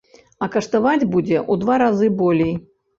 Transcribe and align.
А 0.45 0.49
каштаваць 0.55 1.09
будзе 1.17 1.37
ў 1.51 1.67
два 1.67 1.81
разы 1.85 2.13
болей. 2.27 2.55